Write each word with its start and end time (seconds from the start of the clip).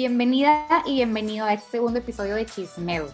Bienvenida 0.00 0.84
y 0.86 0.94
bienvenido 0.94 1.44
a 1.44 1.54
este 1.54 1.72
segundo 1.72 1.98
episodio 1.98 2.36
de 2.36 2.46
Chismeo. 2.46 3.08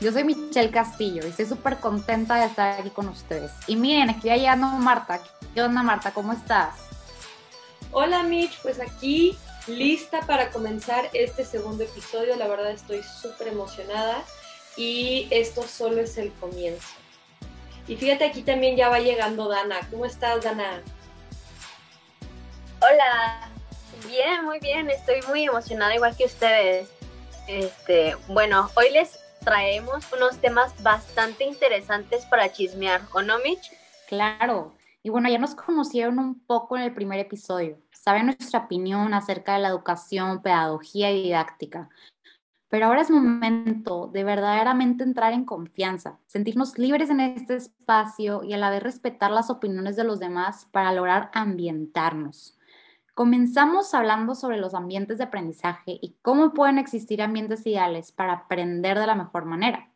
Yo 0.00 0.12
soy 0.12 0.24
Michelle 0.24 0.70
Castillo 0.70 1.22
y 1.26 1.28
estoy 1.28 1.44
súper 1.44 1.76
contenta 1.76 2.36
de 2.36 2.46
estar 2.46 2.80
aquí 2.80 2.88
con 2.88 3.06
ustedes. 3.08 3.50
Y 3.66 3.76
miren, 3.76 4.08
aquí 4.08 4.30
va 4.30 4.36
llegando 4.38 4.66
Marta. 4.66 5.20
¿Qué 5.52 5.60
onda, 5.60 5.82
Marta? 5.82 6.10
¿Cómo 6.12 6.32
estás? 6.32 6.76
Hola, 7.90 8.22
Mitch. 8.22 8.58
Pues 8.62 8.80
aquí 8.80 9.36
lista 9.66 10.22
para 10.22 10.50
comenzar 10.50 11.10
este 11.12 11.44
segundo 11.44 11.84
episodio. 11.84 12.34
La 12.36 12.48
verdad 12.48 12.70
estoy 12.70 13.02
súper 13.02 13.48
emocionada 13.48 14.24
y 14.78 15.28
esto 15.30 15.64
solo 15.68 16.00
es 16.00 16.16
el 16.16 16.32
comienzo. 16.32 16.88
Y 17.86 17.96
fíjate, 17.96 18.24
aquí 18.24 18.40
también 18.40 18.74
ya 18.74 18.88
va 18.88 19.00
llegando 19.00 19.50
Dana. 19.50 19.80
¿Cómo 19.90 20.06
estás, 20.06 20.42
Dana? 20.42 20.80
Hola, 22.80 23.51
bien, 24.06 24.44
muy 24.44 24.58
bien. 24.60 24.90
Estoy 24.90 25.20
muy 25.28 25.44
emocionada 25.44 25.94
igual 25.94 26.16
que 26.16 26.24
ustedes. 26.24 26.88
Este, 27.48 28.16
bueno, 28.28 28.70
hoy 28.76 28.90
les 28.92 29.18
traemos 29.40 30.04
unos 30.12 30.38
temas 30.38 30.80
bastante 30.82 31.44
interesantes 31.44 32.24
para 32.26 32.52
chismear, 32.52 33.02
¿o 33.12 33.22
no, 33.22 33.38
Mitch? 33.38 33.72
Claro. 34.08 34.74
Y 35.02 35.10
bueno, 35.10 35.28
ya 35.28 35.38
nos 35.38 35.54
conocieron 35.54 36.18
un 36.18 36.38
poco 36.40 36.76
en 36.76 36.82
el 36.84 36.94
primer 36.94 37.18
episodio. 37.18 37.78
Saben 37.90 38.26
nuestra 38.26 38.60
opinión 38.60 39.14
acerca 39.14 39.54
de 39.54 39.60
la 39.60 39.68
educación, 39.68 40.42
pedagogía 40.42 41.10
y 41.10 41.24
didáctica. 41.24 41.88
Pero 42.68 42.86
ahora 42.86 43.02
es 43.02 43.10
momento 43.10 44.06
de 44.06 44.24
verdaderamente 44.24 45.04
entrar 45.04 45.32
en 45.34 45.44
confianza, 45.44 46.18
sentirnos 46.26 46.78
libres 46.78 47.10
en 47.10 47.20
este 47.20 47.56
espacio 47.56 48.44
y 48.44 48.54
a 48.54 48.56
la 48.56 48.70
vez 48.70 48.82
respetar 48.82 49.30
las 49.30 49.50
opiniones 49.50 49.96
de 49.96 50.04
los 50.04 50.20
demás 50.20 50.68
para 50.70 50.92
lograr 50.92 51.30
ambientarnos. 51.34 52.56
Comenzamos 53.14 53.92
hablando 53.92 54.34
sobre 54.34 54.56
los 54.56 54.72
ambientes 54.72 55.18
de 55.18 55.24
aprendizaje 55.24 55.98
y 56.00 56.16
cómo 56.22 56.54
pueden 56.54 56.78
existir 56.78 57.20
ambientes 57.20 57.66
ideales 57.66 58.10
para 58.10 58.32
aprender 58.32 58.98
de 58.98 59.06
la 59.06 59.14
mejor 59.14 59.44
manera. 59.44 59.92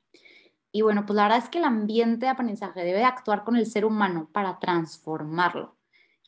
Y 0.71 0.83
bueno, 0.83 1.07
pues 1.07 1.17
la 1.17 1.23
verdad 1.23 1.39
es 1.39 1.49
que 1.49 1.57
el 1.57 1.65
ambiente 1.65 2.27
de 2.27 2.31
aprendizaje 2.33 2.85
debe 2.85 3.05
actuar 3.05 3.45
con 3.45 3.57
el 3.57 3.65
ser 3.65 3.87
humano 3.87 4.29
para 4.33 4.59
transformarlo. 4.59 5.77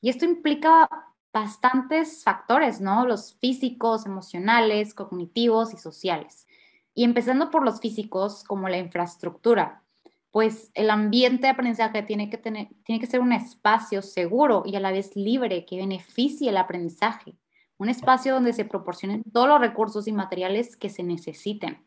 Y 0.00 0.08
esto 0.08 0.24
implica 0.24 0.88
bastantes 1.30 2.24
factores, 2.24 2.80
¿no? 2.80 3.06
Los 3.06 3.34
físicos, 3.34 4.06
emocionales, 4.06 4.94
cognitivos 4.94 5.74
y 5.74 5.76
sociales. 5.76 6.46
Y 6.94 7.04
empezando 7.04 7.50
por 7.50 7.64
los 7.64 7.80
físicos, 7.80 8.44
como 8.44 8.70
la 8.70 8.78
infraestructura, 8.78 9.82
pues 10.30 10.70
el 10.74 10.90
ambiente 10.90 11.42
de 11.42 11.52
aprendizaje 11.52 12.02
tiene 12.02 12.28
que, 12.30 12.38
tener, 12.38 12.68
tiene 12.84 13.00
que 13.00 13.06
ser 13.06 13.20
un 13.20 13.32
espacio 13.32 14.02
seguro 14.02 14.62
y 14.66 14.76
a 14.76 14.80
la 14.80 14.92
vez 14.92 15.16
libre 15.16 15.64
que 15.64 15.76
beneficie 15.76 16.50
el 16.50 16.56
aprendizaje, 16.56 17.36
un 17.78 17.88
espacio 17.88 18.34
donde 18.34 18.52
se 18.52 18.64
proporcionen 18.64 19.22
todos 19.32 19.48
los 19.48 19.60
recursos 19.60 20.06
y 20.06 20.12
materiales 20.12 20.76
que 20.76 20.90
se 20.90 21.02
necesiten. 21.02 21.86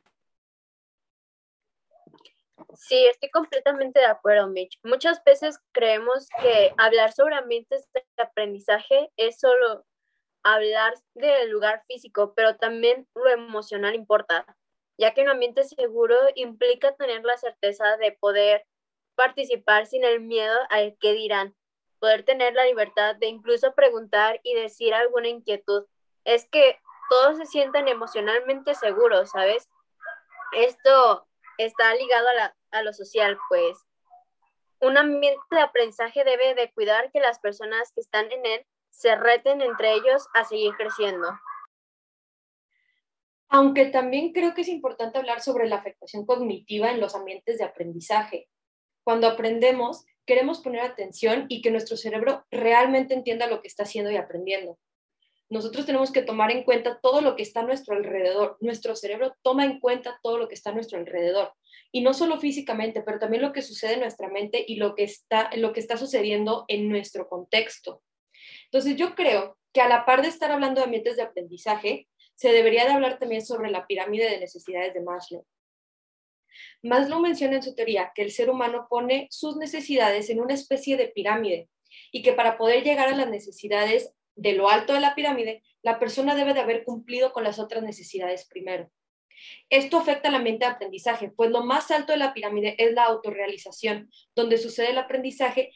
Sí, 2.76 3.06
estoy 3.06 3.30
completamente 3.30 4.00
de 4.00 4.06
acuerdo, 4.06 4.48
Mitch. 4.48 4.80
Muchas 4.84 5.24
veces 5.24 5.60
creemos 5.72 6.28
que 6.42 6.74
hablar 6.78 7.12
sobre 7.12 7.36
ambientes 7.36 7.88
de 7.94 8.04
aprendizaje 8.18 9.12
es 9.18 9.40
solo 9.40 9.86
hablar 10.44 10.94
del 11.14 11.52
lugar 11.52 11.84
físico, 11.88 12.34
pero 12.36 12.58
también 12.58 13.08
lo 13.14 13.30
emocional 13.30 13.94
importa, 13.96 14.46
ya 15.02 15.16
que 15.16 15.24
un 15.24 15.30
ambiente 15.30 15.64
seguro 15.64 16.16
implica 16.36 16.96
tener 16.96 17.24
la 17.24 17.36
certeza 17.36 17.98
de 17.98 18.12
poder 18.12 18.68
participar 19.16 19.88
sin 19.88 20.04
el 20.04 20.20
miedo 20.20 20.56
al 20.70 20.96
que 21.00 21.14
dirán, 21.14 21.56
poder 21.98 22.24
tener 22.24 22.54
la 22.54 22.66
libertad 22.66 23.16
de 23.16 23.26
incluso 23.26 23.74
preguntar 23.74 24.40
y 24.44 24.54
decir 24.54 24.94
alguna 24.94 25.28
inquietud. 25.28 25.88
Es 26.24 26.48
que 26.48 26.80
todos 27.10 27.38
se 27.38 27.48
sienten 27.48 27.88
emocionalmente 27.88 28.76
seguros, 28.76 29.32
¿sabes? 29.32 29.68
Esto 30.52 31.28
está 31.58 31.96
ligado 31.96 32.28
a 32.28 32.34
la, 32.36 32.56
a 32.70 32.84
lo 32.84 32.94
social, 32.94 33.40
pues 33.50 33.84
un 34.82 35.00
ambiente 35.00 35.42
de 35.50 35.62
aprendizaje 35.62 36.24
debe 36.24 36.54
de 36.54 36.72
cuidar 36.74 37.12
que 37.12 37.22
las 37.22 37.40
personas 37.40 37.92
que 37.96 38.02
están 38.02 38.32
en 38.32 38.46
él 38.46 38.68
se 38.92 39.16
reten 39.16 39.62
entre 39.64 39.94
ellos 39.94 40.28
a 40.36 40.44
seguir 40.44 40.76
creciendo. 40.76 41.28
Aunque 43.52 43.86
también 43.86 44.34
creo 44.34 44.56
que 44.56 44.62
es 44.62 44.68
importante 44.68 45.20
hablar 45.20 45.42
sobre 45.42 45.68
la 45.68 45.76
afectación 45.76 46.26
cognitiva 46.26 46.90
en 46.90 47.00
los 47.00 47.14
ambientes 47.14 47.60
de 47.60 47.66
aprendizaje. 47.66 48.50
Cuando 49.04 49.28
aprendemos, 49.28 50.06
queremos 50.26 50.62
poner 50.62 50.82
atención 50.82 51.46
y 51.50 51.62
que 51.62 51.70
nuestro 51.70 51.98
cerebro 51.98 52.46
realmente 52.50 53.14
entienda 53.14 53.46
lo 53.46 53.62
que 53.62 53.68
está 53.68 53.84
haciendo 53.84 54.10
y 54.10 54.16
aprendiendo 54.16 54.80
nosotros 55.52 55.86
tenemos 55.86 56.12
que 56.14 56.22
tomar 56.22 56.50
en 56.50 56.64
cuenta 56.64 56.98
todo 57.02 57.20
lo 57.20 57.36
que 57.36 57.44
está 57.44 57.60
a 57.60 57.66
nuestro 57.66 57.94
alrededor. 57.94 58.56
Nuestro 58.62 58.96
cerebro 58.96 59.36
toma 59.42 59.66
en 59.66 59.82
cuenta 59.82 60.18
todo 60.24 60.38
lo 60.38 60.48
que 60.48 60.56
está 60.56 60.70
a 60.70 60.74
nuestro 60.74 60.98
alrededor. 60.98 61.54
Y 61.92 62.00
no 62.00 62.14
solo 62.14 62.40
físicamente, 62.40 63.02
pero 63.02 63.20
también 63.20 63.44
lo 63.44 63.52
que 63.52 63.62
sucede 63.62 63.96
en 63.96 64.00
nuestra 64.00 64.30
mente 64.30 64.64
y 64.66 64.78
lo 64.78 64.96
que 64.96 65.04
está, 65.04 65.50
lo 65.58 65.74
que 65.74 65.82
está 65.82 65.98
sucediendo 65.98 66.64
en 66.70 66.88
nuestro 66.88 67.28
contexto. 67.28 68.02
Entonces 68.72 68.96
yo 68.96 69.14
creo 69.14 69.58
que 69.74 69.82
a 69.82 69.90
la 69.90 70.06
par 70.06 70.22
de 70.22 70.30
estar 70.30 70.54
hablando 70.54 70.80
de 70.80 70.86
ambientes 70.86 71.18
de 71.18 71.24
aprendizaje, 71.24 72.08
se 72.42 72.52
debería 72.52 72.86
de 72.86 72.94
hablar 72.94 73.20
también 73.20 73.46
sobre 73.46 73.70
la 73.70 73.86
pirámide 73.86 74.28
de 74.28 74.40
necesidades 74.40 74.96
de 74.96 75.02
Maslow. 75.02 75.46
Maslow 76.82 77.20
menciona 77.20 77.58
en 77.58 77.62
su 77.62 77.76
teoría 77.76 78.14
que 78.16 78.24
el 78.24 78.32
ser 78.32 78.50
humano 78.50 78.88
pone 78.90 79.28
sus 79.30 79.58
necesidades 79.58 80.28
en 80.32 80.42
una 80.42 80.56
especie 80.56 80.98
de 80.98 81.10
pirámide 81.10 81.70
y 82.12 82.24
que 82.24 82.34
para 82.34 82.58
poder 82.58 82.84
llegar 82.84 83.10
a 83.10 83.16
las 83.16 83.30
necesidades 83.30 84.12
de 84.36 84.54
lo 84.54 84.72
alto 84.72 84.94
de 84.94 85.02
la 85.02 85.14
pirámide, 85.14 85.62
la 85.84 86.00
persona 86.00 86.34
debe 86.34 86.56
de 86.56 86.62
haber 86.62 86.84
cumplido 86.84 87.32
con 87.32 87.44
las 87.44 87.60
otras 87.60 87.84
necesidades 87.84 88.48
primero. 88.48 88.90
Esto 89.70 90.00
afecta 90.00 90.30
al 90.30 90.36
ambiente 90.36 90.66
de 90.66 90.72
aprendizaje, 90.72 91.30
pues 91.30 91.52
lo 91.52 91.64
más 91.64 91.92
alto 91.92 92.12
de 92.12 92.18
la 92.18 92.34
pirámide 92.34 92.74
es 92.80 92.94
la 92.94 93.04
autorrealización, 93.04 94.10
donde 94.34 94.58
sucede 94.58 94.90
el 94.90 94.98
aprendizaje 94.98 95.74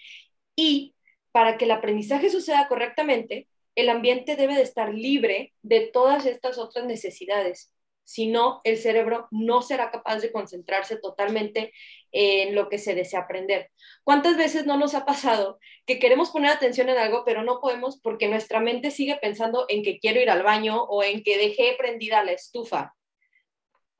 y 0.55 0.95
para 1.31 1.59
que 1.59 1.65
el 1.65 1.71
aprendizaje 1.71 2.31
suceda 2.31 2.67
correctamente, 2.67 3.47
el 3.75 3.89
ambiente 3.89 4.35
debe 4.35 4.55
de 4.55 4.61
estar 4.61 4.93
libre 4.93 5.53
de 5.61 5.81
todas 5.81 6.25
estas 6.25 6.57
otras 6.57 6.85
necesidades. 6.85 7.71
Si 8.05 8.27
no, 8.27 8.61
el 8.63 8.77
cerebro 8.77 9.27
no 9.31 9.63
será 9.63 9.89
capaz 9.89 10.19
de 10.19 10.31
concentrarse 10.31 10.97
totalmente 10.97 11.73
en 12.11 12.53
lo 12.53 12.69
que 12.69 12.77
se 12.77 12.93
desea 12.93 13.21
aprender. 13.21 13.71
¿Cuántas 14.03 14.37
veces 14.37 14.65
no 14.65 14.77
nos 14.77 14.93
ha 14.93 15.05
pasado 15.05 15.59
que 15.87 15.97
queremos 15.97 16.29
poner 16.29 16.51
atención 16.51 16.87
en 16.89 16.97
algo, 16.97 17.23
pero 17.25 17.43
no 17.43 17.59
podemos 17.59 17.99
porque 17.99 18.27
nuestra 18.27 18.59
mente 18.59 18.91
sigue 18.91 19.17
pensando 19.19 19.65
en 19.69 19.83
que 19.83 19.99
quiero 19.99 20.21
ir 20.21 20.29
al 20.29 20.43
baño 20.43 20.83
o 20.83 21.03
en 21.03 21.23
que 21.23 21.37
dejé 21.37 21.75
prendida 21.77 22.23
la 22.23 22.33
estufa? 22.33 22.95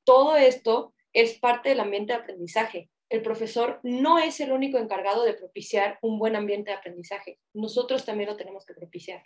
Todo 0.03 0.37
esto 0.37 0.93
es 1.11 1.39
parte 1.39 1.69
del 1.69 1.79
ambiente 1.79 2.13
de 2.13 2.19
aprendizaje. 2.19 2.89
El 3.09 3.23
profesor 3.23 3.79
no 3.81 4.19
es 4.19 4.39
el 4.39 4.51
único 4.51 4.77
encargado 4.77 5.23
de 5.23 5.33
propiciar 5.33 5.97
un 6.01 6.19
buen 6.19 6.35
ambiente 6.35 6.71
de 6.71 6.77
aprendizaje. 6.77 7.39
Nosotros 7.53 8.05
también 8.05 8.29
lo 8.29 8.37
tenemos 8.37 8.65
que 8.65 8.75
propiciar. 8.75 9.23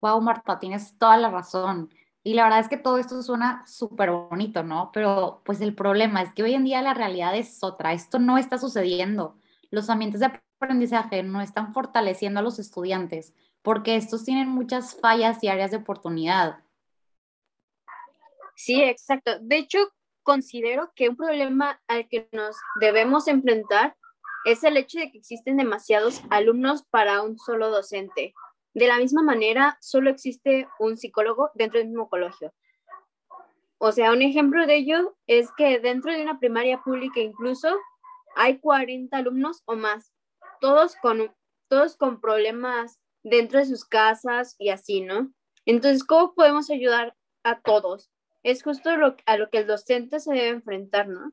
Wow, 0.00 0.20
Marta, 0.20 0.58
tienes 0.58 0.98
toda 0.98 1.16
la 1.16 1.30
razón. 1.30 1.92
Y 2.22 2.34
la 2.34 2.44
verdad 2.44 2.60
es 2.60 2.68
que 2.68 2.76
todo 2.76 2.98
esto 2.98 3.22
suena 3.22 3.66
súper 3.66 4.10
bonito, 4.10 4.62
¿no? 4.62 4.90
Pero 4.92 5.42
pues 5.44 5.60
el 5.60 5.74
problema 5.74 6.22
es 6.22 6.32
que 6.34 6.42
hoy 6.42 6.54
en 6.54 6.64
día 6.64 6.82
la 6.82 6.94
realidad 6.94 7.34
es 7.34 7.62
otra. 7.62 7.92
Esto 7.92 8.18
no 8.18 8.38
está 8.38 8.58
sucediendo. 8.58 9.36
Los 9.70 9.88
ambientes 9.88 10.20
de 10.20 10.26
aprendizaje 10.26 11.22
no 11.22 11.40
están 11.40 11.72
fortaleciendo 11.72 12.40
a 12.40 12.42
los 12.42 12.58
estudiantes 12.58 13.34
porque 13.62 13.96
estos 13.96 14.24
tienen 14.24 14.48
muchas 14.48 14.98
fallas 14.98 15.42
y 15.42 15.48
áreas 15.48 15.70
de 15.70 15.78
oportunidad. 15.78 16.60
Sí, 18.54 18.82
exacto. 18.82 19.38
De 19.40 19.56
hecho, 19.56 19.78
considero 20.22 20.92
que 20.94 21.08
un 21.08 21.16
problema 21.16 21.80
al 21.88 22.08
que 22.08 22.28
nos 22.32 22.56
debemos 22.80 23.28
enfrentar 23.28 23.96
es 24.44 24.64
el 24.64 24.76
hecho 24.76 24.98
de 24.98 25.10
que 25.10 25.18
existen 25.18 25.56
demasiados 25.56 26.22
alumnos 26.30 26.84
para 26.90 27.22
un 27.22 27.38
solo 27.38 27.70
docente. 27.70 28.34
De 28.74 28.86
la 28.86 28.98
misma 28.98 29.22
manera, 29.22 29.78
solo 29.80 30.10
existe 30.10 30.68
un 30.78 30.96
psicólogo 30.96 31.50
dentro 31.54 31.78
del 31.78 31.88
mismo 31.88 32.08
colegio. 32.08 32.52
O 33.78 33.92
sea, 33.92 34.12
un 34.12 34.22
ejemplo 34.22 34.66
de 34.66 34.76
ello 34.76 35.16
es 35.26 35.50
que 35.56 35.80
dentro 35.80 36.12
de 36.12 36.22
una 36.22 36.38
primaria 36.38 36.82
pública 36.82 37.20
incluso 37.20 37.74
hay 38.36 38.58
40 38.58 39.16
alumnos 39.16 39.62
o 39.64 39.74
más, 39.74 40.12
todos 40.60 40.96
con, 40.96 41.34
todos 41.68 41.96
con 41.96 42.20
problemas 42.20 43.00
dentro 43.22 43.58
de 43.58 43.66
sus 43.66 43.84
casas 43.84 44.54
y 44.58 44.68
así, 44.68 45.00
¿no? 45.00 45.32
Entonces, 45.64 46.04
¿cómo 46.04 46.34
podemos 46.34 46.70
ayudar 46.70 47.16
a 47.42 47.60
todos? 47.60 48.10
Es 48.42 48.62
justo 48.62 48.96
lo, 48.96 49.16
a 49.26 49.36
lo 49.36 49.50
que 49.50 49.58
el 49.58 49.66
docente 49.66 50.20
se 50.20 50.32
debe 50.32 50.48
enfrentar, 50.48 51.08
¿no? 51.08 51.32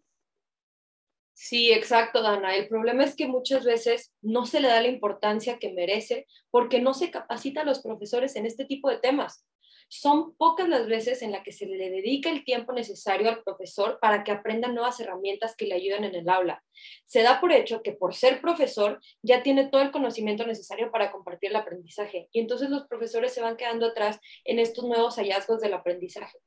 Sí, 1.40 1.72
exacto, 1.72 2.24
Dana. 2.24 2.56
El 2.56 2.68
problema 2.68 3.04
es 3.04 3.16
que 3.16 3.28
muchas 3.28 3.64
veces 3.64 4.12
no 4.24 4.48
se 4.48 4.60
le 4.60 4.70
da 4.70 4.82
la 4.82 4.88
importancia 4.88 5.60
que 5.60 5.72
merece 5.72 6.26
porque 6.50 6.82
no 6.82 6.96
se 6.96 7.12
capacita 7.12 7.62
a 7.62 7.64
los 7.64 7.80
profesores 7.84 8.36
en 8.36 8.48
este 8.48 8.66
tipo 8.66 8.90
de 8.90 8.98
temas. 8.98 9.46
son 9.90 10.36
pocas 10.36 10.68
las 10.68 10.88
veces 10.88 11.22
en 11.22 11.32
las 11.32 11.44
que 11.44 11.52
se 11.52 11.68
le 11.68 11.78
dedica 11.78 12.30
el 12.32 12.44
tiempo 12.44 12.74
necesario 12.74 13.30
al 13.30 13.44
profesor 13.44 14.00
para 14.02 14.24
que 14.24 14.32
aprenda 14.32 14.68
nuevas 14.68 15.00
herramientas 15.00 15.56
que 15.56 15.68
le 15.68 15.76
ayuden 15.76 16.06
en 16.06 16.16
el 16.16 16.28
aula. 16.28 16.64
Se 17.06 17.22
da 17.22 17.40
por 17.40 17.52
hecho 17.52 17.84
que 17.84 17.94
por 17.94 18.16
ser 18.16 18.42
profesor 18.42 19.00
ya 19.22 19.44
tiene 19.44 19.70
todo 19.70 19.82
el 19.84 19.92
conocimiento 19.92 20.46
necesario 20.46 20.92
para 20.92 21.12
compartir 21.12 21.52
el 21.52 21.58
aprendizaje 21.58 22.30
y 22.32 22.40
entonces 22.40 22.70
los 22.70 22.88
profesores 22.88 23.32
se 23.34 23.42
van 23.42 23.58
quedando 23.58 23.86
atrás 23.86 24.20
en 24.44 24.58
estos 24.60 24.86
nuevos 24.86 25.18
hallazgos 25.18 25.62
del 25.62 25.76
aprendizaje. 25.76 26.40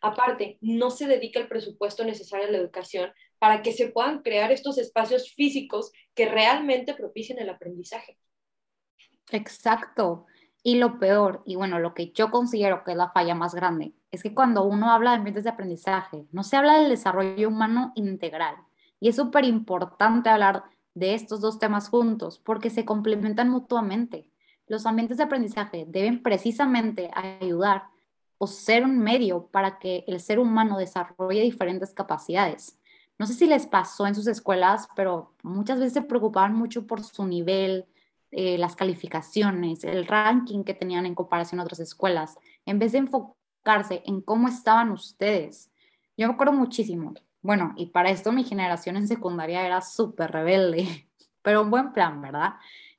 Aparte, 0.00 0.58
no 0.60 0.90
se 0.90 1.06
dedica 1.06 1.40
el 1.40 1.48
presupuesto 1.48 2.04
necesario 2.04 2.46
a 2.46 2.50
la 2.50 2.58
educación 2.58 3.12
para 3.38 3.62
que 3.62 3.72
se 3.72 3.88
puedan 3.88 4.22
crear 4.22 4.52
estos 4.52 4.78
espacios 4.78 5.32
físicos 5.34 5.92
que 6.14 6.28
realmente 6.28 6.94
propicien 6.94 7.38
el 7.38 7.50
aprendizaje. 7.50 8.18
Exacto. 9.30 10.26
Y 10.62 10.76
lo 10.76 10.98
peor, 10.98 11.42
y 11.46 11.56
bueno, 11.56 11.78
lo 11.78 11.94
que 11.94 12.10
yo 12.12 12.30
considero 12.30 12.82
que 12.84 12.92
es 12.92 12.96
la 12.96 13.10
falla 13.10 13.34
más 13.34 13.54
grande, 13.54 13.94
es 14.10 14.22
que 14.22 14.34
cuando 14.34 14.64
uno 14.64 14.90
habla 14.90 15.10
de 15.10 15.16
ambientes 15.18 15.44
de 15.44 15.50
aprendizaje, 15.50 16.26
no 16.32 16.42
se 16.42 16.56
habla 16.56 16.80
del 16.80 16.90
desarrollo 16.90 17.48
humano 17.48 17.92
integral. 17.94 18.56
Y 19.00 19.08
es 19.08 19.16
súper 19.16 19.44
importante 19.44 20.28
hablar 20.28 20.64
de 20.94 21.14
estos 21.14 21.40
dos 21.40 21.58
temas 21.58 21.88
juntos 21.88 22.40
porque 22.44 22.70
se 22.70 22.84
complementan 22.84 23.48
mutuamente. 23.48 24.30
Los 24.66 24.84
ambientes 24.84 25.18
de 25.18 25.24
aprendizaje 25.24 25.84
deben 25.88 26.22
precisamente 26.22 27.10
ayudar 27.14 27.84
o 28.38 28.46
ser 28.46 28.84
un 28.84 28.98
medio 28.98 29.46
para 29.46 29.78
que 29.78 30.04
el 30.06 30.20
ser 30.20 30.38
humano 30.38 30.78
desarrolle 30.78 31.42
diferentes 31.42 31.94
capacidades. 31.94 32.78
No 33.18 33.26
sé 33.26 33.34
si 33.34 33.46
les 33.46 33.66
pasó 33.66 34.06
en 34.06 34.14
sus 34.14 34.28
escuelas, 34.28 34.88
pero 34.94 35.34
muchas 35.42 35.78
veces 35.78 35.94
se 35.94 36.02
preocupaban 36.02 36.54
mucho 36.54 36.86
por 36.86 37.02
su 37.02 37.26
nivel, 37.26 37.86
eh, 38.30 38.58
las 38.58 38.76
calificaciones, 38.76 39.82
el 39.82 40.06
ranking 40.06 40.62
que 40.62 40.74
tenían 40.74 41.04
en 41.04 41.16
comparación 41.16 41.60
a 41.60 41.64
otras 41.64 41.80
escuelas, 41.80 42.36
en 42.64 42.78
vez 42.78 42.92
de 42.92 42.98
enfocarse 42.98 44.02
en 44.06 44.20
cómo 44.20 44.48
estaban 44.48 44.90
ustedes. 44.92 45.72
Yo 46.16 46.28
me 46.28 46.34
acuerdo 46.34 46.52
muchísimo. 46.52 47.14
Bueno, 47.42 47.72
y 47.76 47.86
para 47.86 48.10
esto 48.10 48.30
mi 48.32 48.44
generación 48.44 48.96
en 48.96 49.08
secundaria 49.08 49.66
era 49.66 49.80
súper 49.80 50.30
rebelde, 50.30 51.08
pero 51.42 51.62
un 51.62 51.70
buen 51.70 51.92
plan, 51.92 52.20
¿verdad? 52.20 52.54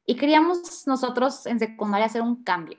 Y 0.05 0.15
queríamos 0.15 0.85
nosotros 0.87 1.45
en 1.45 1.59
secundaria 1.59 2.07
hacer 2.07 2.23
un 2.23 2.43
cambio. 2.43 2.77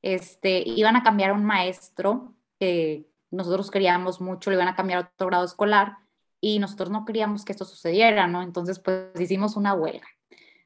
Este, 0.00 0.62
iban 0.66 0.96
a 0.96 1.02
cambiar 1.02 1.32
un 1.32 1.44
maestro 1.44 2.34
que 2.58 3.08
nosotros 3.30 3.70
queríamos 3.70 4.20
mucho, 4.20 4.50
le 4.50 4.56
iban 4.56 4.68
a 4.68 4.76
cambiar 4.76 5.10
otro 5.12 5.26
grado 5.26 5.44
escolar 5.44 5.98
y 6.44 6.58
nosotros 6.58 6.90
no 6.90 7.04
queríamos 7.04 7.44
que 7.44 7.52
esto 7.52 7.64
sucediera, 7.64 8.26
¿no? 8.26 8.42
Entonces, 8.42 8.80
pues 8.80 9.08
hicimos 9.18 9.56
una 9.56 9.74
huelga. 9.74 10.08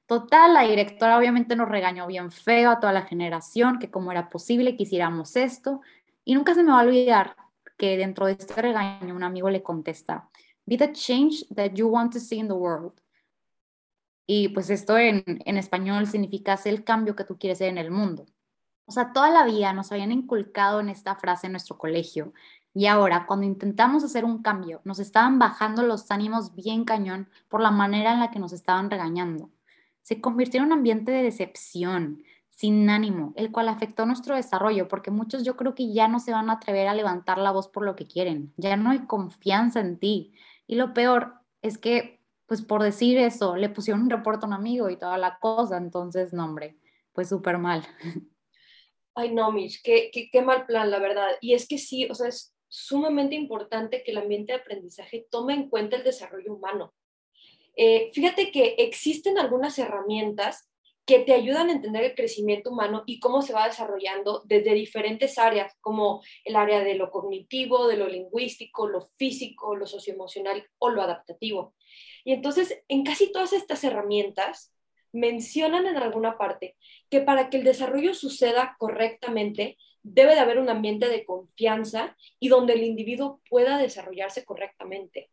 Total, 0.07 0.55
la 0.55 0.63
directora 0.63 1.19
obviamente 1.19 1.55
nos 1.55 1.69
regañó 1.69 2.07
bien 2.07 2.31
feo 2.31 2.71
a 2.71 2.81
toda 2.81 2.95
la 2.95 3.03
generación, 3.03 3.79
que 3.79 3.91
cómo 3.91 4.11
era 4.11 4.31
posible 4.31 4.75
que 4.75 4.85
hiciéramos 4.85 5.37
esto. 5.37 5.83
Y 6.25 6.35
nunca 6.35 6.55
se 6.55 6.63
me 6.63 6.73
va 6.73 6.81
a 6.81 6.85
olvidar 6.85 7.37
que 7.77 7.99
dentro 7.99 8.25
de 8.25 8.33
este 8.33 8.61
regaño 8.63 9.15
un 9.15 9.23
amigo 9.23 9.51
le 9.51 9.63
contesta, 9.63 10.31
be 10.65 10.79
the 10.79 10.93
change 10.93 11.47
that 11.55 11.73
you 11.75 11.89
want 11.89 12.11
to 12.15 12.21
see 12.21 12.39
in 12.39 12.49
the 12.49 12.55
world. 12.55 12.95
Y 14.27 14.49
pues 14.49 14.71
esto 14.71 14.97
en, 14.97 15.25
en 15.27 15.59
español 15.59 16.07
significa 16.07 16.57
ser 16.57 16.73
el 16.73 16.85
cambio 16.85 17.15
que 17.15 17.25
tú 17.25 17.37
quieres 17.39 17.59
ver 17.59 17.69
en 17.69 17.79
el 17.79 17.91
mundo. 17.91 18.25
O 18.87 18.93
sea, 18.93 19.13
toda 19.13 19.29
la 19.29 19.45
vida 19.45 19.75
nos 19.75 19.93
habían 19.93 20.11
inculcado 20.11 20.81
en 20.81 20.89
esta 20.89 21.17
frase 21.17 21.49
en 21.49 21.53
nuestro 21.53 21.77
colegio. 21.77 22.33
Y 22.77 22.87
ahora, 22.87 23.25
cuando 23.27 23.47
intentamos 23.47 24.05
hacer 24.05 24.25
un 24.25 24.43
cambio, 24.43 24.83
nos 24.85 24.99
estaban 24.99 25.39
bajando 25.39 25.83
los 25.83 26.11
ánimos 26.11 26.55
bien 26.55 26.85
cañón 26.85 27.29
por 27.49 27.61
la 27.61 27.71
manera 27.71 28.13
en 28.13 28.21
la 28.21 28.31
que 28.31 28.39
nos 28.39 28.53
estaban 28.53 28.91
regañando 28.91 29.51
se 30.07 30.21
convirtió 30.21 30.61
en 30.61 30.67
un 30.67 30.73
ambiente 30.73 31.11
de 31.11 31.25
decepción, 31.25 32.23
sin 32.49 32.89
ánimo, 32.91 33.33
el 33.35 33.51
cual 33.51 33.69
afectó 33.69 34.07
nuestro 34.07 34.37
desarrollo, 34.37 34.87
porque 34.87 35.11
muchos 35.11 35.43
yo 35.43 35.57
creo 35.57 35.75
que 35.75 35.93
ya 35.93 36.07
no 36.07 36.21
se 36.21 36.31
van 36.31 36.49
a 36.49 36.53
atrever 36.53 36.87
a 36.87 36.95
levantar 36.95 37.39
la 37.39 37.51
voz 37.51 37.67
por 37.67 37.85
lo 37.85 37.97
que 37.97 38.07
quieren, 38.07 38.53
ya 38.57 38.77
no 38.77 38.91
hay 38.91 39.01
confianza 39.01 39.81
en 39.81 39.99
ti. 39.99 40.33
Y 40.69 40.77
lo 40.77 40.95
peor 40.95 41.41
es 41.61 41.77
que, 41.77 42.21
pues 42.47 42.63
por 42.63 42.85
decir 42.85 43.19
eso, 43.19 43.57
le 43.57 43.69
pusieron 43.69 44.03
un 44.03 44.11
reporte 44.11 44.47
a 44.47 44.47
un 44.47 44.53
amigo 44.53 44.91
y 44.91 44.97
toda 44.97 45.19
la 45.19 45.41
cosa, 45.41 45.77
entonces, 45.77 46.33
no, 46.33 46.45
hombre, 46.45 46.79
pues 47.13 47.29
súper 47.29 47.59
mal. 47.59 47.83
Ay, 49.17 49.35
no, 49.35 49.53
qué, 49.83 50.11
qué, 50.13 50.31
qué 50.31 50.41
mal 50.41 50.67
plan, 50.67 50.89
la 50.89 51.01
verdad. 51.01 51.31
Y 51.41 51.55
es 51.55 51.67
que 51.67 51.79
sí, 51.79 52.07
o 52.09 52.15
sea, 52.15 52.29
es 52.29 52.55
sumamente 52.69 53.35
importante 53.35 54.03
que 54.03 54.13
el 54.13 54.19
ambiente 54.19 54.53
de 54.53 54.61
aprendizaje 54.61 55.27
tome 55.31 55.55
en 55.55 55.69
cuenta 55.69 55.97
el 55.97 56.05
desarrollo 56.05 56.55
humano. 56.55 56.95
Eh, 57.77 58.11
fíjate 58.13 58.51
que 58.51 58.77
existen 58.79 59.39
algunas 59.39 59.79
herramientas 59.79 60.71
que 61.07 61.21
te 61.21 61.33
ayudan 61.33 61.69
a 61.69 61.73
entender 61.73 62.03
el 62.03 62.15
crecimiento 62.17 62.71
humano 62.71 63.05
y 63.07 63.21
cómo 63.21 63.41
se 63.41 63.53
va 63.53 63.69
desarrollando 63.69 64.43
desde 64.45 64.75
diferentes 64.75 65.39
áreas, 65.39 65.73
como 65.81 66.21
el 66.45 66.57
área 66.57 66.83
de 66.83 66.95
lo 66.95 67.11
cognitivo, 67.13 67.87
de 67.87 67.97
lo 67.97 68.09
lingüístico, 68.09 68.89
lo 68.89 69.03
físico, 69.17 69.77
lo 69.77 69.87
socioemocional 69.87 70.67
o 70.79 70.91
lo 70.91 71.03
adaptativo. 71.03 71.75
Y 72.25 72.33
entonces, 72.33 72.83
en 72.89 73.05
casi 73.05 73.31
todas 73.31 73.53
estas 73.53 73.85
herramientas, 73.85 74.73
mencionan 75.13 75.87
en 75.87 75.97
alguna 75.97 76.37
parte 76.37 76.77
que 77.09 77.21
para 77.21 77.51
que 77.51 77.59
el 77.59 77.65
desarrollo 77.65 78.13
suceda 78.13 78.75
correctamente, 78.79 79.79
debe 80.07 80.35
de 80.35 80.41
haber 80.41 80.59
un 80.59 80.69
ambiente 80.69 81.09
de 81.09 81.25
confianza 81.25 82.17
y 82.39 82.49
donde 82.49 82.75
el 82.75 82.85
individuo 82.85 83.41
pueda 83.51 83.77
desarrollarse 83.77 84.45
correctamente. 84.45 85.31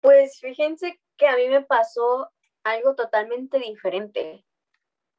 Pues 0.00 0.40
fíjense 0.40 1.00
que 1.16 1.28
a 1.28 1.36
mí 1.36 1.48
me 1.48 1.62
pasó 1.62 2.30
algo 2.64 2.96
totalmente 2.96 3.58
diferente. 3.58 4.44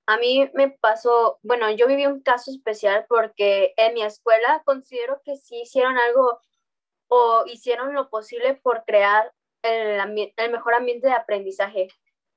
A 0.08 0.18
mí 0.18 0.50
me 0.54 0.70
pasó, 0.72 1.40
bueno, 1.42 1.72
yo 1.72 1.88
viví 1.88 2.06
un 2.06 2.22
caso 2.22 2.52
especial 2.52 3.06
porque 3.08 3.74
en 3.78 3.94
mi 3.94 4.04
escuela 4.04 4.62
considero 4.66 5.22
que 5.24 5.38
sí 5.38 5.62
hicieron 5.62 5.98
algo 5.98 6.40
o 7.08 7.46
hicieron 7.46 7.94
lo 7.94 8.10
posible 8.10 8.56
por 8.56 8.84
crear 8.84 9.32
el, 9.62 10.34
el 10.36 10.52
mejor 10.52 10.74
ambiente 10.74 11.08
de 11.08 11.14
aprendizaje, 11.14 11.88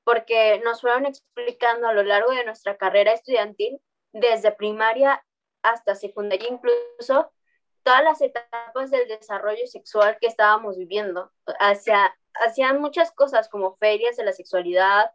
porque 0.04 0.60
nos 0.64 0.82
fueron 0.82 1.06
explicando 1.06 1.88
a 1.88 1.92
lo 1.94 2.04
largo 2.04 2.30
de 2.32 2.44
nuestra 2.44 2.76
carrera 2.76 3.12
estudiantil, 3.12 3.80
desde 4.14 4.52
primaria 4.52 5.22
hasta 5.62 5.94
secundaria 5.94 6.48
incluso, 6.48 7.30
todas 7.82 8.02
las 8.02 8.22
etapas 8.22 8.90
del 8.90 9.06
desarrollo 9.08 9.66
sexual 9.66 10.16
que 10.20 10.28
estábamos 10.28 10.78
viviendo, 10.78 11.32
hacia 11.60 12.16
hacían 12.46 12.80
muchas 12.80 13.12
cosas 13.12 13.48
como 13.48 13.76
ferias 13.76 14.16
de 14.16 14.24
la 14.24 14.32
sexualidad, 14.32 15.12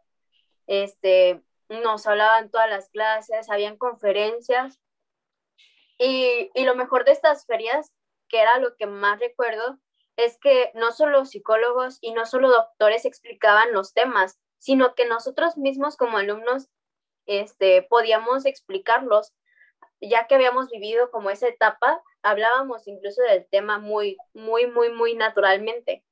este, 0.66 1.42
nos 1.68 2.06
hablaban 2.06 2.50
todas 2.50 2.70
las 2.70 2.88
clases, 2.90 3.50
habían 3.50 3.76
conferencias. 3.76 4.80
Y, 5.98 6.50
y 6.54 6.64
lo 6.64 6.74
mejor 6.74 7.04
de 7.04 7.12
estas 7.12 7.44
ferias, 7.46 7.92
que 8.28 8.40
era 8.40 8.58
lo 8.58 8.76
que 8.76 8.86
más 8.86 9.18
recuerdo, 9.18 9.78
es 10.16 10.38
que 10.38 10.70
no 10.74 10.92
solo 10.92 11.24
psicólogos 11.24 11.98
y 12.00 12.12
no 12.12 12.24
solo 12.26 12.48
doctores 12.48 13.04
explicaban 13.04 13.72
los 13.72 13.92
temas, 13.92 14.38
sino 14.58 14.94
que 14.94 15.06
nosotros 15.06 15.56
mismos 15.56 15.96
como 15.96 16.18
alumnos 16.18 16.68
este, 17.30 17.82
podíamos 17.82 18.46
explicarlos, 18.46 19.32
ya 20.00 20.26
que 20.26 20.34
habíamos 20.34 20.70
vivido 20.70 21.10
como 21.10 21.30
esa 21.30 21.48
etapa, 21.48 22.02
hablábamos 22.22 22.86
incluso 22.88 23.22
del 23.22 23.46
tema 23.50 23.78
muy, 23.78 24.16
muy, 24.34 24.66
muy, 24.66 24.90
muy 24.90 25.14
naturalmente 25.14 26.04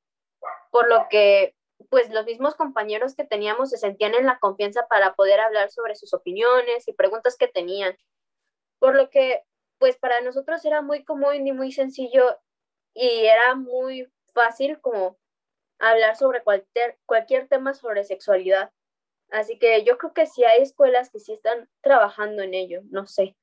por 0.71 0.89
lo 0.89 1.07
que 1.09 1.55
pues 1.91 2.11
los 2.11 2.27
mismos 2.27 2.55
compañeros 2.57 3.15
que 3.15 3.25
teníamos 3.25 3.71
se 3.71 3.79
sentían 3.79 4.15
en 4.15 4.27
la 4.27 4.39
confianza 4.39 4.87
para 4.89 5.15
poder 5.15 5.41
hablar 5.41 5.71
sobre 5.71 5.95
sus 5.95 6.13
opiniones 6.13 6.89
y 6.89 6.93
preguntas 6.93 7.37
que 7.37 7.49
tenían. 7.49 7.97
Por 8.79 8.97
lo 8.97 9.11
que 9.11 9.43
pues 9.79 9.97
para 9.97 10.21
nosotros 10.21 10.65
era 10.65 10.83
muy 10.83 11.05
común 11.05 11.47
y 11.47 11.53
muy 11.53 11.73
sencillo 11.73 12.39
y 12.95 13.27
era 13.27 13.55
muy 13.55 14.11
fácil 14.35 14.81
como 14.81 15.17
hablar 15.79 16.17
sobre 16.17 16.43
cualquier, 16.43 16.99
cualquier 17.07 17.49
tema 17.49 17.75
sobre 17.75 18.05
sexualidad. 18.05 18.73
Así 19.31 19.59
que 19.59 19.85
yo 19.85 19.99
creo 19.99 20.13
que 20.13 20.27
sí 20.27 20.45
hay 20.45 20.63
escuelas 20.63 21.11
que 21.11 21.19
sí 21.19 21.33
están 21.33 21.69
trabajando 21.81 22.43
en 22.43 22.55
ello, 22.55 22.81
no 22.91 23.07
sé. 23.07 23.37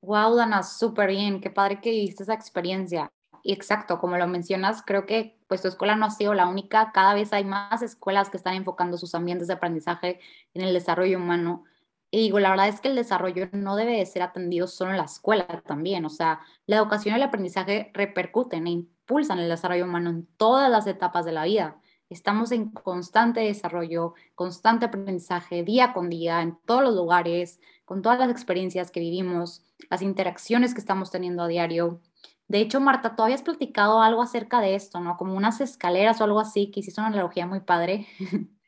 Wow, 0.00 0.34
Dana, 0.34 0.62
súper 0.62 1.10
bien, 1.10 1.40
qué 1.40 1.50
padre 1.50 1.80
que 1.80 1.90
viste 1.90 2.22
esa 2.22 2.34
experiencia 2.34 3.12
y 3.42 3.52
exacto, 3.52 3.98
como 3.98 4.16
lo 4.16 4.26
mencionas, 4.28 4.82
creo 4.82 5.04
que 5.04 5.38
pues 5.48 5.62
tu 5.62 5.68
escuela 5.68 5.96
no 5.96 6.06
ha 6.06 6.10
sido 6.10 6.32
la 6.34 6.46
única, 6.46 6.92
cada 6.92 7.14
vez 7.14 7.32
hay 7.32 7.44
más 7.44 7.82
escuelas 7.82 8.30
que 8.30 8.36
están 8.36 8.54
enfocando 8.54 8.96
sus 8.96 9.14
ambientes 9.14 9.48
de 9.48 9.54
aprendizaje 9.54 10.20
en 10.54 10.62
el 10.62 10.72
desarrollo 10.72 11.18
humano. 11.18 11.64
Y 12.10 12.20
digo, 12.20 12.38
la 12.40 12.50
verdad 12.50 12.68
es 12.68 12.80
que 12.80 12.88
el 12.88 12.94
desarrollo 12.94 13.48
no 13.52 13.74
debe 13.74 13.96
de 13.96 14.06
ser 14.06 14.22
atendido 14.22 14.66
solo 14.66 14.92
en 14.92 14.98
la 14.98 15.04
escuela 15.04 15.46
también, 15.66 16.04
o 16.04 16.10
sea, 16.10 16.40
la 16.66 16.76
educación 16.76 17.14
y 17.14 17.16
el 17.16 17.22
aprendizaje 17.24 17.90
repercuten 17.94 18.66
e 18.66 18.70
impulsan 18.70 19.38
el 19.40 19.48
desarrollo 19.48 19.84
humano 19.84 20.10
en 20.10 20.26
todas 20.36 20.70
las 20.70 20.86
etapas 20.86 21.24
de 21.24 21.32
la 21.32 21.44
vida. 21.44 21.80
Estamos 22.12 22.52
en 22.52 22.68
constante 22.70 23.40
desarrollo, 23.40 24.12
constante 24.34 24.84
aprendizaje 24.84 25.62
día 25.62 25.94
con 25.94 26.10
día, 26.10 26.42
en 26.42 26.58
todos 26.66 26.82
los 26.82 26.94
lugares, 26.94 27.58
con 27.86 28.02
todas 28.02 28.18
las 28.18 28.30
experiencias 28.30 28.90
que 28.90 29.00
vivimos, 29.00 29.64
las 29.88 30.02
interacciones 30.02 30.74
que 30.74 30.80
estamos 30.80 31.10
teniendo 31.10 31.42
a 31.42 31.48
diario. 31.48 32.02
De 32.48 32.60
hecho, 32.60 32.80
Marta, 32.80 33.16
tú 33.16 33.22
habías 33.22 33.42
platicado 33.42 34.02
algo 34.02 34.20
acerca 34.20 34.60
de 34.60 34.74
esto, 34.74 35.00
¿no? 35.00 35.16
Como 35.16 35.34
unas 35.34 35.62
escaleras 35.62 36.20
o 36.20 36.24
algo 36.24 36.38
así, 36.38 36.70
que 36.70 36.80
hiciste 36.80 37.00
una 37.00 37.08
analogía 37.08 37.46
muy 37.46 37.60
padre. 37.60 38.06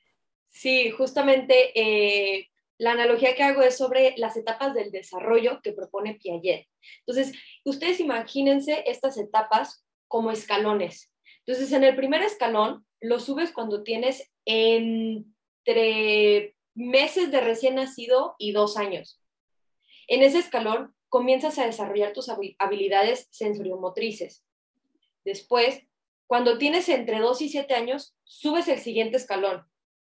Sí, 0.57 0.93
justamente, 0.93 1.73
eh, 1.75 2.49
la 2.79 2.93
analogía 2.93 3.35
que 3.35 3.43
hago 3.43 3.63
es 3.63 3.77
sobre 3.77 4.15
las 4.19 4.37
etapas 4.37 4.73
del 4.73 4.93
desarrollo 4.93 5.61
que 5.61 5.73
propone 5.73 6.15
Piaget. 6.15 6.69
Entonces, 7.05 7.37
ustedes 7.65 7.99
imagínense 7.99 8.85
estas 8.87 9.19
etapas 9.19 9.85
como 10.07 10.31
escalones. 10.31 11.13
Entonces, 11.45 11.73
en 11.73 11.83
el 11.83 11.97
primer 11.97 12.23
escalón 12.23 12.87
lo 13.05 13.21
subes 13.21 13.53
cuando 13.53 13.83
tienes 13.83 14.33
entre 14.47 15.27
meses 16.75 17.31
de 17.31 17.41
recién 17.41 17.75
nacido 17.75 18.35
y 18.39 18.53
dos 18.53 18.79
años. 18.79 19.21
En 20.09 20.23
ese 20.23 20.39
escalón 20.39 20.95
comienzas 21.11 21.59
a 21.59 21.67
desarrollar 21.67 22.15
tus 22.15 22.31
habilidades 22.59 23.29
sensoriomotrices. 23.31 24.43
Después, 25.25 25.83
cuando 26.27 26.57
tienes 26.57 26.89
entre 26.89 27.19
2 27.19 27.43
y 27.43 27.49
7 27.51 27.75
años, 27.75 28.17
subes 28.25 28.69
el 28.69 28.79
siguiente 28.79 29.19
escalón, 29.19 29.67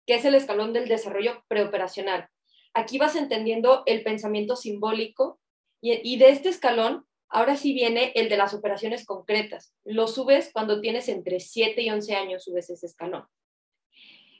que 0.07 0.15
es 0.15 0.25
el 0.25 0.37
escalón 0.37 0.73
del 0.73 0.89
desarrollo 0.89 1.43
preoperacional. 1.49 2.29
Aquí 2.73 2.99
vas 2.99 3.17
entendiendo 3.17 3.83
el 3.87 4.05
pensamiento 4.05 4.55
simbólico 4.55 5.41
y, 5.81 6.19
de 6.19 6.31
este 6.31 6.49
escalón, 6.49 7.05
ahora 7.29 7.57
sí 7.57 7.73
viene 7.73 8.13
el 8.15 8.29
de 8.29 8.37
las 8.37 8.55
operaciones 8.55 9.05
concretas. 9.05 9.75
Lo 9.85 10.07
subes 10.07 10.51
cuando 10.53 10.81
tienes 10.81 11.09
entre 11.09 11.41
7 11.41 11.81
y 11.83 11.91
11 11.91 12.15
años, 12.15 12.45
subes 12.45 12.71
ese 12.71 12.87
escalón. 12.87 13.25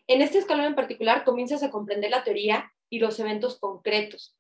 En 0.07 0.23
este 0.23 0.39
escalón 0.39 0.67
en 0.67 0.75
particular 0.75 1.25
comienzas 1.25 1.63
a 1.63 1.71
comprender 1.71 2.11
la 2.11 2.25
teoría 2.25 2.73
y 2.89 3.01
los 3.01 3.19
eventos 3.19 3.59
concretos. 3.59 4.37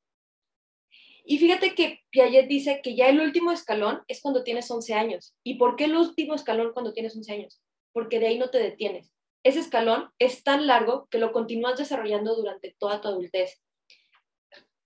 Y 1.24 1.38
fíjate 1.38 1.74
que 1.74 2.02
Piaget 2.10 2.46
dice 2.46 2.80
que 2.82 2.94
ya 2.94 3.08
el 3.08 3.20
último 3.20 3.50
escalón 3.50 4.02
es 4.06 4.22
cuando 4.22 4.44
tienes 4.44 4.70
11 4.70 4.94
años. 4.94 5.34
¿Y 5.42 5.54
por 5.54 5.74
qué 5.74 5.86
el 5.86 5.96
último 5.96 6.34
escalón 6.34 6.72
cuando 6.72 6.92
tienes 6.92 7.16
11 7.16 7.32
años? 7.32 7.60
Porque 7.92 8.20
de 8.20 8.28
ahí 8.28 8.38
no 8.38 8.50
te 8.50 8.58
detienes. 8.58 9.12
Ese 9.42 9.58
escalón 9.58 10.10
es 10.20 10.44
tan 10.44 10.68
largo 10.68 11.08
que 11.10 11.18
lo 11.18 11.32
continúas 11.32 11.78
desarrollando 11.78 12.36
durante 12.36 12.76
toda 12.78 13.00
tu 13.00 13.08
adultez. 13.08 13.60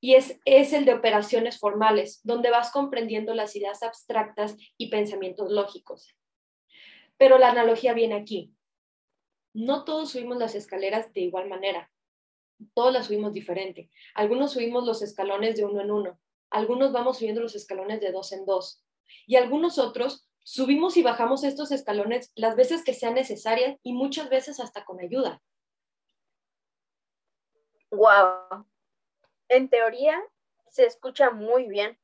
Y 0.00 0.14
es, 0.14 0.40
es 0.44 0.72
el 0.72 0.84
de 0.84 0.94
operaciones 0.94 1.58
formales, 1.58 2.20
donde 2.24 2.50
vas 2.50 2.72
comprendiendo 2.72 3.34
las 3.34 3.54
ideas 3.54 3.82
abstractas 3.82 4.56
y 4.78 4.88
pensamientos 4.88 5.50
lógicos. 5.50 6.16
Pero 7.18 7.38
la 7.38 7.50
analogía 7.50 7.92
viene 7.92 8.14
aquí. 8.14 8.54
No 9.52 9.84
todos 9.84 10.10
subimos 10.10 10.38
las 10.38 10.54
escaleras 10.54 11.12
de 11.12 11.20
igual 11.20 11.48
manera. 11.48 11.90
Todos 12.74 12.92
las 12.92 13.06
subimos 13.06 13.34
diferente. 13.34 13.90
Algunos 14.14 14.52
subimos 14.52 14.86
los 14.86 15.02
escalones 15.02 15.56
de 15.56 15.64
uno 15.64 15.80
en 15.80 15.90
uno, 15.90 16.20
algunos 16.50 16.92
vamos 16.92 17.18
subiendo 17.18 17.40
los 17.40 17.54
escalones 17.54 18.00
de 18.00 18.10
dos 18.10 18.32
en 18.32 18.44
dos 18.44 18.84
y 19.26 19.36
algunos 19.36 19.78
otros 19.78 20.28
subimos 20.42 20.96
y 20.96 21.02
bajamos 21.02 21.44
estos 21.44 21.70
escalones 21.70 22.32
las 22.34 22.56
veces 22.56 22.84
que 22.84 22.92
sean 22.92 23.14
necesarias 23.14 23.78
y 23.82 23.92
muchas 23.92 24.28
veces 24.28 24.58
hasta 24.58 24.84
con 24.84 25.00
ayuda. 25.00 25.40
Wow. 27.92 28.66
En 29.50 29.68
teoría 29.68 30.16
se 30.68 30.86
escucha 30.86 31.30
muy 31.30 31.66
bien, 31.66 31.98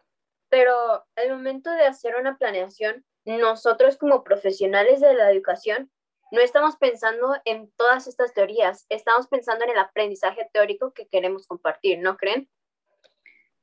pero 0.49 0.73
al 1.15 1.31
momento 1.31 1.71
de 1.71 1.87
hacer 1.87 2.17
una 2.17 2.37
planeación, 2.39 3.05
nosotros 3.25 3.97
como 3.97 4.25
profesionales 4.25 5.01
de 5.01 5.15
la 5.15 5.31
educación 5.31 5.91
no 6.33 6.41
estamos 6.41 6.77
pensando 6.77 7.37
en 7.45 7.71
todas 7.77 8.09
estas 8.09 8.35
teorías, 8.35 8.85
estamos 8.89 9.29
pensando 9.29 9.65
en 9.65 9.71
el 9.71 9.79
aprendizaje 9.79 10.51
teórico 10.53 10.93
que 10.93 11.07
queremos 11.07 11.47
compartir, 11.47 12.01
¿no 12.01 12.17
creen? 12.17 12.51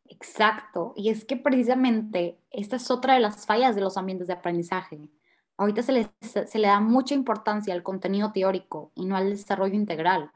Exacto, 0.05 0.93
y 0.95 1.09
es 1.09 1.25
que 1.25 1.35
precisamente 1.35 2.39
esta 2.51 2.77
es 2.77 2.89
otra 2.89 3.15
de 3.15 3.19
las 3.19 3.45
fallas 3.45 3.75
de 3.75 3.81
los 3.81 3.97
ambientes 3.97 4.27
de 4.27 4.33
aprendizaje. 4.33 5.09
Ahorita 5.57 5.83
se 5.83 5.91
le, 5.91 6.09
se 6.21 6.57
le 6.57 6.67
da 6.67 6.79
mucha 6.79 7.15
importancia 7.15 7.73
al 7.73 7.83
contenido 7.83 8.31
teórico 8.31 8.93
y 8.95 9.05
no 9.05 9.17
al 9.17 9.29
desarrollo 9.31 9.75
integral. 9.75 10.31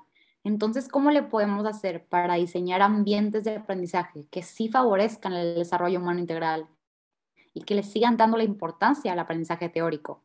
Entonces, 0.47 0.87
¿cómo 0.87 1.11
le 1.11 1.23
podemos 1.23 1.65
hacer 1.65 2.05
para 2.05 2.35
diseñar 2.35 2.81
ambientes 2.81 3.43
de 3.43 3.57
aprendizaje 3.57 4.27
que 4.31 4.43
sí 4.43 4.69
favorezcan 4.69 5.33
el 5.33 5.55
desarrollo 5.55 5.99
humano 5.99 6.21
integral 6.21 6.69
y 7.53 7.63
que 7.63 7.75
le 7.75 7.83
sigan 7.83 8.15
dando 8.15 8.37
la 8.37 8.45
importancia 8.45 9.11
al 9.11 9.19
aprendizaje 9.19 9.67
teórico? 9.67 10.23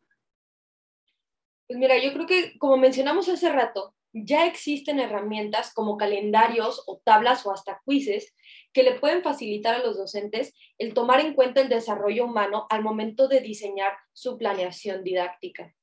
Pues 1.67 1.77
mira, 1.77 1.97
yo 1.97 2.13
creo 2.13 2.25
que 2.25 2.57
como 2.57 2.77
mencionamos 2.77 3.27
hace 3.27 3.51
rato, 3.51 3.95
ya 4.13 4.45
existen 4.45 5.01
herramientas 5.01 5.73
como 5.73 5.97
calendarios 5.97 6.83
o 6.87 7.01
tablas 7.03 7.45
o 7.45 7.51
hasta 7.51 7.81
quizzes 7.85 8.33
que 8.71 8.83
le 8.83 8.97
pueden 8.99 9.23
facilitar 9.23 9.75
a 9.75 9.83
los 9.83 9.97
docentes 9.97 10.53
el 10.77 10.93
tomar 10.93 11.19
en 11.19 11.33
cuenta 11.33 11.59
el 11.59 11.67
desarrollo 11.67 12.23
humano 12.23 12.65
al 12.69 12.81
momento 12.81 13.27
de 13.27 13.41
diseñar 13.41 13.91
su 14.13 14.37
planeación 14.37 15.03
didáctica. 15.03 15.75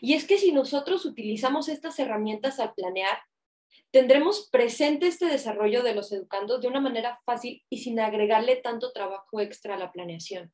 Y 0.00 0.14
es 0.14 0.26
que 0.26 0.38
si 0.38 0.52
nosotros 0.52 1.04
utilizamos 1.04 1.68
estas 1.68 1.98
herramientas 1.98 2.58
al 2.58 2.72
planear, 2.72 3.18
tendremos 3.90 4.48
presente 4.50 5.06
este 5.06 5.26
desarrollo 5.26 5.82
de 5.82 5.94
los 5.94 6.12
educandos 6.12 6.60
de 6.60 6.68
una 6.68 6.80
manera 6.80 7.20
fácil 7.24 7.64
y 7.68 7.78
sin 7.78 7.98
agregarle 8.00 8.56
tanto 8.56 8.92
trabajo 8.92 9.40
extra 9.40 9.74
a 9.74 9.78
la 9.78 9.92
planeación. 9.92 10.52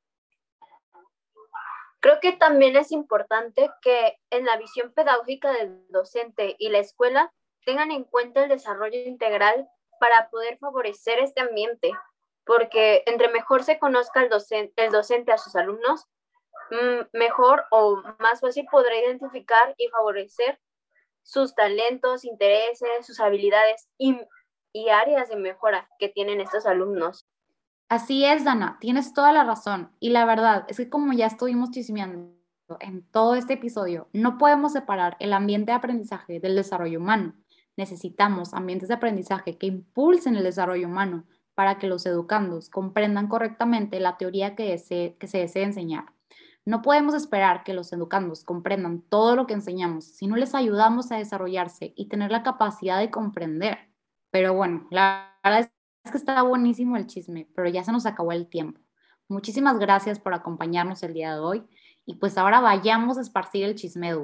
Creo 2.01 2.19
que 2.21 2.33
también 2.33 2.77
es 2.77 2.91
importante 2.91 3.71
que 3.81 4.19
en 4.31 4.45
la 4.45 4.57
visión 4.57 4.93
pedagógica 4.93 5.53
del 5.53 5.87
docente 5.89 6.57
y 6.59 6.69
la 6.69 6.79
escuela 6.79 7.33
tengan 7.65 7.93
en 7.93 8.03
cuenta 8.03 8.43
el 8.43 8.49
desarrollo 8.49 8.99
integral 8.99 9.69
para 10.01 10.29
poder 10.31 10.59
favorecer 10.59 11.21
este 11.21 11.41
ambiente, 11.41 11.93
porque 12.45 13.05
entre 13.07 13.29
mejor 13.29 13.63
se 13.63 13.79
conozca 13.79 14.21
el 14.21 14.31
docente, 14.31 14.85
el 14.85 14.91
docente 14.91 15.31
a 15.31 15.39
sus 15.39 15.55
alumnos, 15.55 16.07
mm, 16.73 17.17
mejor 17.17 17.65
o 17.71 18.03
más 18.19 18.41
fácil 18.41 18.67
podrá 18.69 18.99
identificar 18.99 19.77
y 19.79 19.87
favorecer 19.89 20.59
sus 21.23 21.55
talentos, 21.55 22.25
intereses, 22.25 23.07
sus 23.07 23.21
habilidades 23.21 23.89
y, 23.99 24.17
áreas 24.91 25.29
de 25.29 25.37
mejora 25.37 25.89
que 25.99 26.09
tienen 26.09 26.41
estos 26.41 26.67
alumnos. 26.67 27.27
Así 27.89 28.25
es, 28.25 28.45
Dana, 28.45 28.79
tienes 28.81 29.13
toda 29.13 29.33
la 29.33 29.45
razón. 29.45 29.91
Y 30.01 30.11
la 30.11 30.25
verdad 30.25 30.65
es 30.69 30.79
que 30.79 30.89
como 30.89 31.13
ya 31.13 31.27
estuvimos 31.27 31.71
chismeando 31.71 32.35
en 32.81 33.03
todo 33.11 33.35
este 33.35 33.55
episodio, 33.55 34.09
no 34.13 34.39
podemos 34.39 34.73
separar 34.73 35.17
el 35.21 35.35
ambiente 35.35 35.73
de 35.73 35.77
aprendizaje 35.77 36.41
del 36.41 36.57
desarrollo 36.57 36.99
humano. 36.99 37.35
Necesitamos 37.77 38.55
ambientes 38.55 38.89
de 38.89 38.95
aprendizaje 38.95 39.59
que 39.59 39.67
impulsen 39.67 40.37
el 40.37 40.45
desarrollo 40.45 40.87
humano 40.87 41.25
para 41.55 41.79
que 41.79 41.87
los 41.87 42.07
educandos 42.07 42.71
comprendan 42.71 43.29
correctamente 43.29 44.01
la 44.01 44.17
teoría 44.17 44.55
que, 44.57 45.15
que 45.19 45.29
se 45.29 45.39
desea 45.39 45.65
enseñar. 45.65 46.07
No 46.65 46.81
podemos 46.81 47.15
esperar 47.15 47.65
que 47.65 47.75
los 47.75 47.93
educandos 47.93 48.45
comprendan 48.45 49.03
todo 49.03 49.35
lo 49.35 49.47
que 49.47 49.55
enseñamos 49.55 50.05
si 50.05 50.29
no 50.29 50.37
les 50.37 50.55
ayudamos 50.55 51.11
a 51.11 51.17
desarrollarse 51.17 51.93
y 51.97 52.09
tener 52.09 52.31
la 52.31 52.45
capacidad 52.45 53.01
de 53.01 53.11
comprender. 53.11 53.91
Pero 54.31 54.55
bueno, 54.55 54.87
la 54.91 55.39
verdad 55.43 55.71
es 56.05 56.11
que 56.11 56.19
está 56.19 56.41
buenísimo 56.43 56.97
el 56.97 57.07
chisme, 57.07 57.49
pero 57.57 57.69
ya 57.69 57.83
se 57.83 57.91
nos 57.91 58.07
acabó 58.07 58.33
el 58.33 58.49
tiempo. 58.49 58.81
Muchísimas 59.29 59.79
gracias 59.79 60.21
por 60.21 60.35
acompañarnos 60.35 61.03
el 61.03 61.15
día 61.15 61.35
de 61.35 61.41
hoy 61.41 61.65
y 62.05 62.17
pues 62.17 62.39
ahora 62.39 62.61
vayamos 62.61 63.19
a 63.19 63.23
esparcir 63.23 63.65
el 63.65 63.75
chisme 63.75 64.15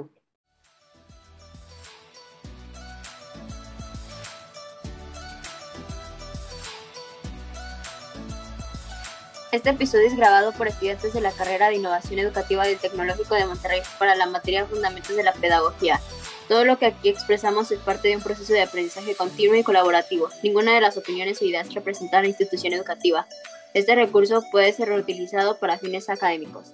Este 9.51 9.71
episodio 9.71 10.05
es 10.05 10.15
grabado 10.15 10.51
por 10.51 10.67
estudiantes 10.67 11.11
de 11.11 11.21
la 11.21 11.31
carrera 11.31 11.69
de 11.69 11.77
Innovación 11.77 12.19
Educativa 12.19 12.67
del 12.67 12.77
Tecnológico 12.77 13.33
de 13.33 13.47
Monterrey 13.47 13.81
para 13.97 14.15
la 14.15 14.27
materia 14.27 14.67
Fundamentos 14.67 15.15
de 15.15 15.23
la 15.23 15.33
Pedagogía. 15.33 15.99
Todo 16.47 16.65
lo 16.65 16.77
que 16.77 16.85
aquí 16.85 17.09
expresamos 17.09 17.71
es 17.71 17.79
parte 17.79 18.09
de 18.09 18.17
un 18.17 18.21
proceso 18.21 18.53
de 18.53 18.61
aprendizaje 18.61 19.15
continuo 19.15 19.55
y 19.55 19.63
colaborativo. 19.63 20.29
Ninguna 20.43 20.75
de 20.75 20.81
las 20.81 20.97
opiniones 20.97 21.41
o 21.41 21.45
ideas 21.45 21.73
representa 21.73 22.19
a 22.19 22.21
la 22.21 22.27
institución 22.27 22.73
educativa. 22.73 23.25
Este 23.73 23.95
recurso 23.95 24.43
puede 24.51 24.71
ser 24.71 24.89
reutilizado 24.89 25.57
para 25.57 25.79
fines 25.79 26.09
académicos. 26.09 26.71